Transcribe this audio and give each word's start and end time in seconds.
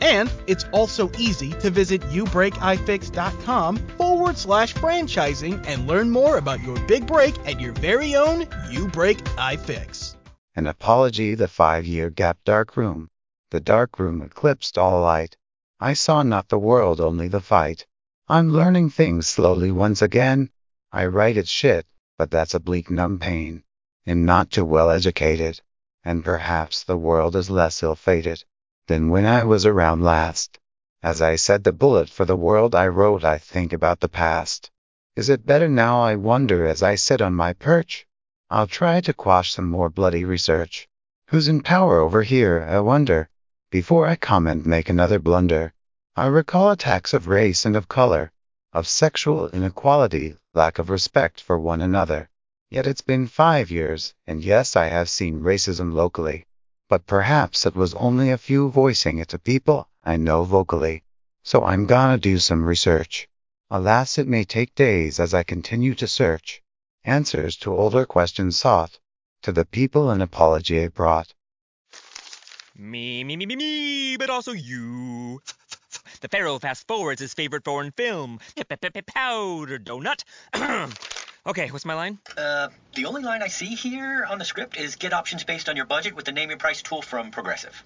And 0.00 0.32
it's 0.46 0.64
also 0.72 1.10
easy 1.18 1.50
to 1.60 1.70
visit 1.70 2.00
youbreakifix.com 2.02 3.76
forward 3.98 4.38
slash 4.38 4.74
franchising 4.74 5.64
and 5.66 5.86
learn 5.86 6.10
more 6.10 6.38
about 6.38 6.62
your 6.62 6.80
big 6.86 7.06
break 7.06 7.38
at 7.46 7.60
your 7.60 7.72
very 7.74 8.16
own 8.16 8.46
You 8.70 8.88
Break 8.88 9.18
iFix. 9.36 10.16
An 10.56 10.66
apology 10.66 11.34
the 11.34 11.48
five 11.48 11.86
year 11.86 12.08
gap 12.08 12.38
dark 12.44 12.76
room. 12.76 13.10
The 13.50 13.60
dark 13.60 13.98
room 13.98 14.22
eclipsed 14.22 14.78
all 14.78 15.02
light. 15.02 15.36
I 15.78 15.92
saw 15.94 16.22
not 16.22 16.48
the 16.48 16.58
world, 16.58 17.00
only 17.00 17.28
the 17.28 17.40
fight. 17.40 17.86
I'm 18.28 18.50
learning 18.50 18.90
things 18.90 19.26
slowly 19.26 19.70
once 19.70 20.02
again. 20.02 20.50
I 20.92 21.06
write 21.06 21.36
it 21.36 21.48
shit, 21.48 21.86
but 22.16 22.30
that's 22.30 22.54
a 22.54 22.60
bleak 22.60 22.90
numb 22.90 23.18
pain. 23.18 23.64
Am 24.06 24.24
not 24.24 24.50
too 24.50 24.64
well 24.64 24.90
educated, 24.90 25.60
and 26.04 26.24
perhaps 26.24 26.84
the 26.84 26.96
world 26.96 27.36
is 27.36 27.50
less 27.50 27.82
ill-fated 27.82 28.44
than 28.90 29.08
when 29.08 29.24
I 29.24 29.44
was 29.44 29.64
around 29.64 30.02
last. 30.02 30.58
As 31.00 31.22
I 31.22 31.36
said 31.36 31.62
the 31.62 31.72
bullet 31.72 32.08
for 32.10 32.24
the 32.24 32.34
world 32.34 32.74
I 32.74 32.88
wrote 32.88 33.22
I 33.22 33.38
think 33.38 33.72
about 33.72 34.00
the 34.00 34.08
past. 34.08 34.68
Is 35.14 35.28
it 35.28 35.46
better 35.46 35.68
now 35.68 36.02
I 36.02 36.16
wonder 36.16 36.66
as 36.66 36.82
I 36.82 36.96
sit 36.96 37.22
on 37.22 37.32
my 37.32 37.52
perch? 37.52 38.04
I'll 38.50 38.66
try 38.66 39.00
to 39.02 39.14
quash 39.14 39.52
some 39.52 39.70
more 39.70 39.90
bloody 39.90 40.24
research. 40.24 40.88
Who's 41.28 41.46
in 41.46 41.60
power 41.62 42.00
over 42.00 42.24
here, 42.24 42.66
I 42.68 42.80
wonder? 42.80 43.28
Before 43.70 44.08
I 44.08 44.16
comment, 44.16 44.66
make 44.66 44.88
another 44.88 45.20
blunder. 45.20 45.72
I 46.16 46.26
recall 46.26 46.72
attacks 46.72 47.14
of 47.14 47.28
race 47.28 47.64
and 47.64 47.76
of 47.76 47.86
color, 47.86 48.32
of 48.72 48.88
sexual 48.88 49.48
inequality, 49.50 50.34
lack 50.52 50.80
of 50.80 50.90
respect 50.90 51.40
for 51.40 51.60
one 51.60 51.80
another. 51.80 52.28
Yet 52.70 52.88
it's 52.88 53.02
been 53.02 53.28
five 53.28 53.70
years, 53.70 54.14
and 54.26 54.42
yes, 54.42 54.74
I 54.74 54.86
have 54.86 55.08
seen 55.08 55.42
racism 55.42 55.92
locally. 55.92 56.46
But 56.90 57.06
perhaps 57.06 57.64
it 57.66 57.76
was 57.76 57.94
only 57.94 58.30
a 58.30 58.36
few 58.36 58.68
voicing 58.68 59.18
it 59.18 59.28
to 59.28 59.38
people 59.38 59.88
I 60.02 60.16
know 60.16 60.42
vocally. 60.42 61.04
So 61.44 61.64
I'm 61.64 61.86
gonna 61.86 62.18
do 62.18 62.38
some 62.38 62.64
research. 62.64 63.28
Alas, 63.70 64.18
it 64.18 64.26
may 64.26 64.44
take 64.44 64.74
days 64.74 65.20
as 65.20 65.32
I 65.32 65.44
continue 65.44 65.94
to 65.94 66.08
search 66.08 66.62
answers 67.04 67.56
to 67.58 67.72
older 67.72 68.04
questions 68.04 68.58
sought. 68.58 68.98
To 69.42 69.52
the 69.52 69.64
people 69.64 70.10
an 70.10 70.20
apology 70.20 70.82
I 70.82 70.88
brought. 70.88 71.32
Me, 72.76 73.22
me, 73.22 73.36
me, 73.36 73.46
me, 73.46 73.54
me, 73.54 74.16
but 74.16 74.28
also 74.28 74.50
you. 74.50 75.40
The 76.20 76.28
Pharaoh 76.28 76.58
fast 76.58 76.88
forwards 76.88 77.20
his 77.20 77.34
favorite 77.34 77.64
foreign 77.64 77.92
film, 77.92 78.40
Powder 79.06 79.78
Donut. 79.78 80.24
okay, 81.46 81.68
what's 81.68 81.84
my 81.84 81.94
line? 81.94 82.18
Uh, 82.36 82.68
the 82.94 83.06
only 83.06 83.22
line 83.22 83.42
I 83.42 83.48
see 83.48 83.74
here 83.74 84.26
on 84.28 84.38
the 84.38 84.44
script 84.44 84.76
is 84.76 84.96
get 84.96 85.12
options 85.12 85.44
based 85.44 85.68
on 85.68 85.76
your 85.76 85.86
budget 85.86 86.14
with 86.14 86.24
the 86.24 86.32
name 86.32 86.50
and 86.50 86.60
price 86.60 86.82
tool 86.82 87.02
from 87.02 87.30
Progressive. 87.30 87.82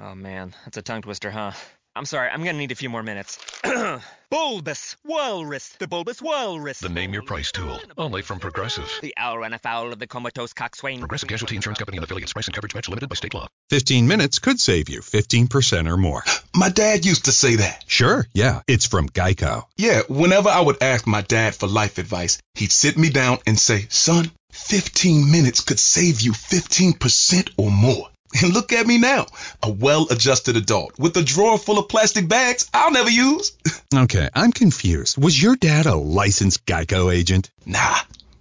Oh 0.00 0.14
man, 0.14 0.54
that's 0.64 0.76
a 0.76 0.82
tongue 0.82 1.02
twister, 1.02 1.30
huh? 1.30 1.52
I'm 1.96 2.04
sorry, 2.04 2.28
I'm 2.28 2.44
gonna 2.44 2.58
need 2.58 2.72
a 2.72 2.74
few 2.74 2.90
more 2.90 3.02
minutes. 3.02 3.38
bulbous 4.30 4.96
Walrus, 5.02 5.70
the 5.78 5.88
Bulbous 5.88 6.20
Walrus. 6.20 6.80
The 6.80 6.90
name 6.90 7.14
your 7.14 7.22
price 7.22 7.50
tool, 7.50 7.80
only 7.96 8.20
from 8.20 8.38
Progressive. 8.38 8.86
The 9.00 9.14
owl 9.16 9.38
ran 9.38 9.54
afoul 9.54 9.94
of 9.94 9.98
the 9.98 10.06
comatose 10.06 10.52
coxswain. 10.52 10.98
Progressive 10.98 11.30
Casualty 11.30 11.56
Insurance 11.56 11.78
Company 11.78 11.96
and 11.96 12.04
affiliates. 12.04 12.34
Price 12.34 12.48
and 12.48 12.54
coverage 12.54 12.74
match 12.74 12.90
limited 12.90 13.08
by 13.08 13.14
state 13.14 13.32
law. 13.32 13.46
15 13.70 14.06
minutes 14.06 14.40
could 14.40 14.60
save 14.60 14.90
you 14.90 15.00
15% 15.00 15.90
or 15.90 15.96
more. 15.96 16.22
My 16.54 16.68
dad 16.68 17.06
used 17.06 17.24
to 17.24 17.32
say 17.32 17.56
that. 17.56 17.82
Sure, 17.86 18.26
yeah, 18.34 18.60
it's 18.68 18.86
from 18.86 19.08
Geico. 19.08 19.64
Yeah, 19.78 20.02
whenever 20.08 20.50
I 20.50 20.60
would 20.60 20.82
ask 20.82 21.06
my 21.06 21.22
dad 21.22 21.54
for 21.54 21.66
life 21.66 21.96
advice, 21.96 22.38
he'd 22.56 22.72
sit 22.72 22.98
me 22.98 23.08
down 23.08 23.38
and 23.46 23.58
say, 23.58 23.86
son, 23.88 24.30
15 24.52 25.32
minutes 25.32 25.62
could 25.62 25.78
save 25.78 26.20
you 26.20 26.32
15% 26.32 27.52
or 27.56 27.70
more. 27.70 28.08
And 28.42 28.52
look 28.52 28.72
at 28.72 28.86
me 28.86 28.98
now, 28.98 29.26
a 29.62 29.70
well 29.70 30.06
adjusted 30.10 30.56
adult 30.56 30.98
with 30.98 31.16
a 31.16 31.22
drawer 31.22 31.58
full 31.58 31.78
of 31.78 31.88
plastic 31.88 32.28
bags 32.28 32.68
I'll 32.74 32.90
never 32.92 33.10
use. 33.10 33.52
Okay, 33.94 34.28
I'm 34.34 34.50
confused. 34.52 35.16
Was 35.16 35.40
your 35.40 35.54
dad 35.54 35.86
a 35.86 35.94
licensed 35.94 36.66
Geico 36.66 37.14
agent? 37.14 37.50
Nah, 37.64 37.98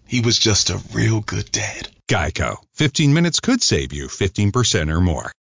he 0.08 0.20
was 0.20 0.40
just 0.40 0.72
a 0.72 0.82
real 0.92 1.22
good 1.22 1.50
dad. 1.52 1.88
Geico. 2.08 2.58
15 2.74 3.14
minutes 3.14 3.40
could 3.40 3.62
save 3.64 3.94
you 3.94 4.08
15% 4.08 4.92
or 4.92 5.00
more. 5.02 5.34